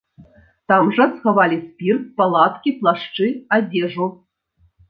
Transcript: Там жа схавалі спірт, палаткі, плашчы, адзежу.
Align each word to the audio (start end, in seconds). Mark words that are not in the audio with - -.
Там 0.71 0.87
жа 0.99 1.05
схавалі 1.17 1.59
спірт, 1.67 2.09
палаткі, 2.21 2.75
плашчы, 2.81 3.27
адзежу. 3.61 4.13